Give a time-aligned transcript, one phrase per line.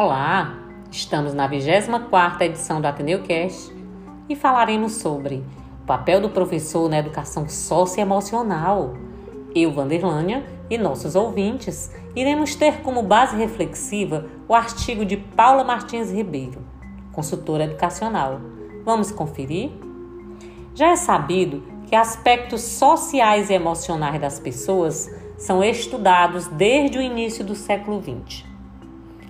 [0.00, 0.54] Olá,
[0.92, 3.74] estamos na 24ª edição do Ateneu Cast
[4.28, 5.42] e falaremos sobre
[5.82, 8.94] o papel do professor na educação socioemocional.
[9.52, 16.12] Eu, Vanderlânia, e nossos ouvintes iremos ter como base reflexiva o artigo de Paula Martins
[16.12, 16.64] Ribeiro,
[17.10, 18.40] consultora educacional.
[18.84, 19.72] Vamos conferir?
[20.76, 27.44] Já é sabido que aspectos sociais e emocionais das pessoas são estudados desde o início
[27.44, 28.47] do século XX.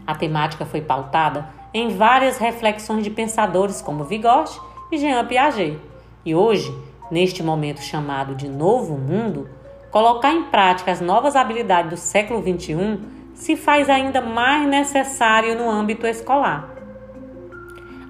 [0.09, 4.59] A temática foi pautada em várias reflexões de pensadores como Vygotsky
[4.91, 5.79] e Jean Piaget.
[6.25, 6.75] E hoje,
[7.11, 9.51] neste momento chamado de Novo Mundo,
[9.91, 12.99] colocar em prática as novas habilidades do século XXI
[13.35, 16.71] se faz ainda mais necessário no âmbito escolar.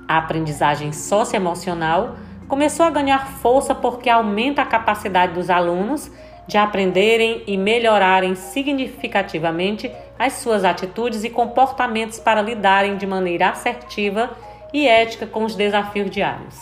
[0.06, 2.14] A aprendizagem socioemocional
[2.46, 6.12] começou a ganhar força porque aumenta a capacidade dos alunos
[6.48, 14.34] de aprenderem e melhorarem significativamente as suas atitudes e comportamentos para lidarem de maneira assertiva
[14.72, 16.56] e ética com os desafios diários.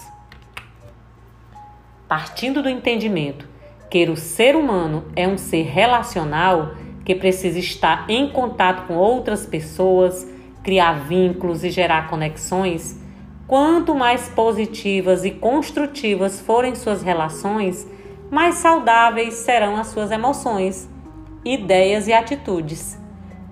[2.09, 3.48] Partindo do entendimento
[3.89, 9.47] que o ser humano é um ser relacional que precisa estar em contato com outras
[9.47, 10.28] pessoas,
[10.65, 13.00] criar vínculos e gerar conexões,
[13.47, 17.87] quanto mais positivas e construtivas forem suas relações,
[18.31, 20.89] mais saudáveis serão as suas emoções,
[21.45, 22.99] ideias e atitudes.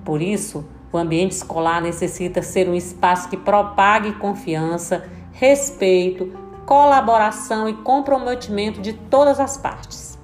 [0.05, 6.33] Por isso, o ambiente escolar necessita ser um espaço que propague confiança, respeito,
[6.67, 10.19] colaboração e comprometimento de todas as partes.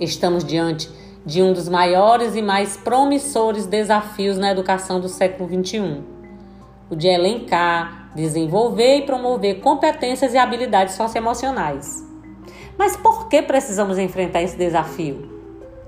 [0.00, 0.90] Estamos diante
[1.24, 6.02] de um dos maiores e mais promissores desafios na educação do século XXI:
[6.90, 12.11] o de elencar, desenvolver e promover competências e habilidades socioemocionais.
[12.78, 15.30] Mas por que precisamos enfrentar esse desafio?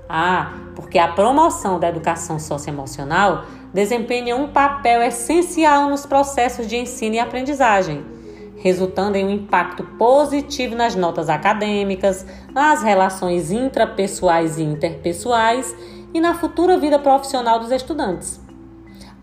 [0.07, 7.15] Ah, porque a promoção da educação socioemocional desempenha um papel essencial nos processos de ensino
[7.15, 8.05] e aprendizagem,
[8.57, 15.75] resultando em um impacto positivo nas notas acadêmicas, nas relações intrapessoais e interpessoais
[16.13, 18.39] e na futura vida profissional dos estudantes.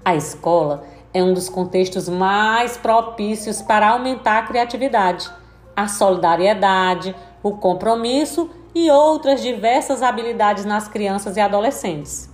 [0.05, 0.85] A escola
[1.15, 5.31] é um dos contextos mais propícios para aumentar a criatividade,
[5.77, 12.31] a solidariedade, o compromisso e outras diversas habilidades nas crianças e adolescentes.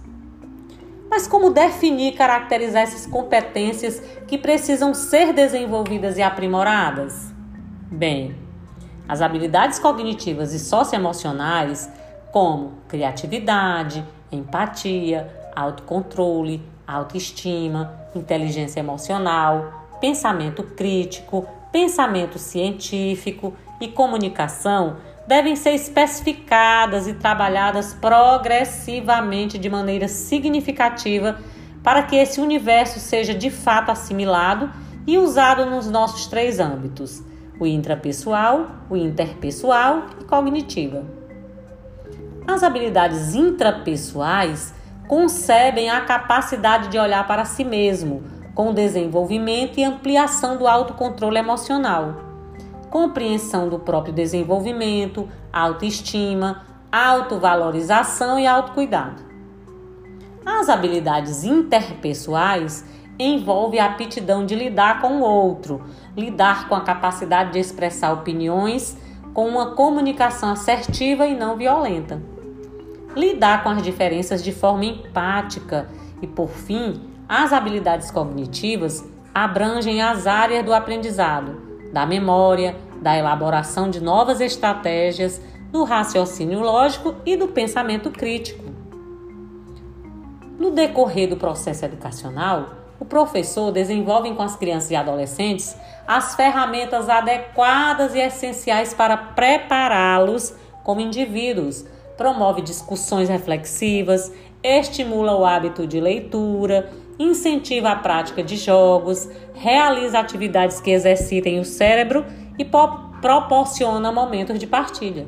[1.11, 7.33] Mas como definir e caracterizar essas competências que precisam ser desenvolvidas e aprimoradas?
[7.91, 8.37] Bem,
[9.09, 11.91] as habilidades cognitivas e socioemocionais,
[12.31, 24.97] como criatividade, empatia, autocontrole, autoestima, inteligência emocional, pensamento crítico, pensamento científico e comunicação
[25.27, 31.39] devem ser especificadas e trabalhadas progressivamente de maneira significativa
[31.83, 34.71] para que esse universo seja de fato assimilado
[35.07, 37.23] e usado nos nossos três âmbitos:
[37.61, 41.05] o intrapessoal, o interpessoal e cognitiva.
[42.47, 44.73] As habilidades intrapessoais
[45.07, 48.23] concebem a capacidade de olhar para si mesmo,
[48.59, 52.27] com desenvolvimento e ampliação do autocontrole emocional
[52.91, 59.23] compreensão do próprio desenvolvimento, autoestima, autovalorização e autocuidado.
[60.45, 62.85] As habilidades interpessoais
[63.17, 65.81] envolvem a aptidão de lidar com o outro,
[66.17, 68.97] lidar com a capacidade de expressar opiniões
[69.33, 72.21] com uma comunicação assertiva e não violenta.
[73.15, 75.89] Lidar com as diferenças de forma empática
[76.21, 81.61] e, por fim, as habilidades cognitivas abrangem as áreas do aprendizado,
[81.93, 85.41] da memória, da elaboração de novas estratégias,
[85.71, 88.65] do raciocínio lógico e do pensamento crítico.
[90.59, 97.09] No decorrer do processo educacional, o professor desenvolve com as crianças e adolescentes as ferramentas
[97.09, 101.85] adequadas e essenciais para prepará-los como indivíduos,
[102.17, 104.33] promove discussões reflexivas,
[104.63, 111.65] estimula o hábito de leitura, incentiva a prática de jogos, realiza atividades que exercitem o
[111.65, 112.25] cérebro
[112.59, 115.27] e proporciona momentos de partilha.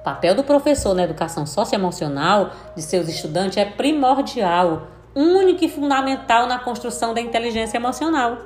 [0.00, 6.46] O papel do professor na educação socioemocional de seus estudantes é primordial, único e fundamental
[6.46, 8.38] na construção da inteligência emocional,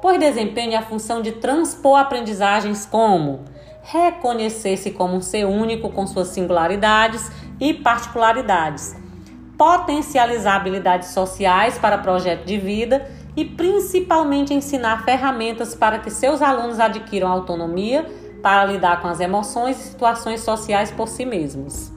[0.00, 3.44] pois desempenha a função de transpor aprendizagens como
[3.82, 8.94] reconhecer-se como um ser único com suas singularidades e particularidades
[9.58, 16.78] potencializar habilidades sociais para projeto de vida e principalmente ensinar ferramentas para que seus alunos
[16.78, 18.06] adquiram autonomia
[18.40, 21.92] para lidar com as emoções e situações sociais por si mesmos.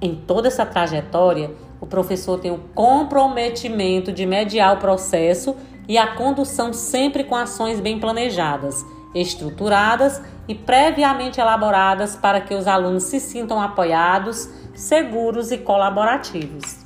[0.00, 1.50] Em toda essa trajetória,
[1.80, 5.56] o professor tem o comprometimento de mediar o processo
[5.88, 8.84] e a condução sempre com ações bem planejadas,
[9.14, 16.78] estruturadas e previamente elaboradas para que os alunos se sintam apoiados, seguros e colaborativos.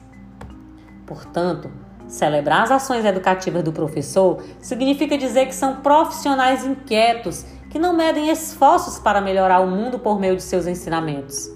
[1.07, 1.71] Portanto,
[2.09, 8.31] celebrar as ações educativas do professor significa dizer que são profissionais inquietos que não medem
[8.31, 11.51] esforços para melhorar o mundo por meio de seus ensinamentos.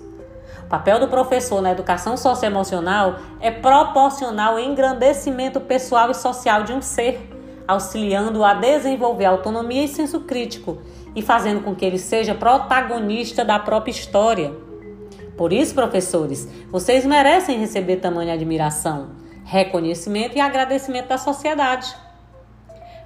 [0.63, 6.73] O papel do professor na educação socioemocional é proporcionar o engrandecimento pessoal e social de
[6.73, 7.29] um ser,
[7.67, 10.79] auxiliando-o a desenvolver autonomia e senso crítico
[11.15, 14.70] e fazendo com que ele seja protagonista da própria história.
[15.41, 21.97] Por isso, professores, vocês merecem receber tamanha admiração, reconhecimento e agradecimento da sociedade.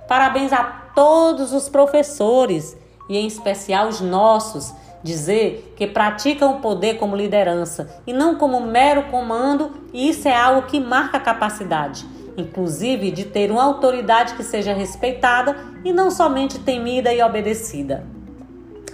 [0.09, 0.65] Parabéns a
[0.97, 2.77] todos os professores
[3.09, 8.61] e, em especial, os nossos dizer que praticam o poder como liderança e não como
[8.61, 12.05] mero comando, e isso é algo que marca a capacidade,
[12.37, 18.05] inclusive de ter uma autoridade que seja respeitada e não somente temida e obedecida.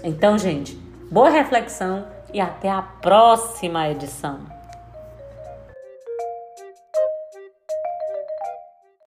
[0.05, 0.79] Então, gente,
[1.11, 4.60] boa reflexão e até a próxima edição.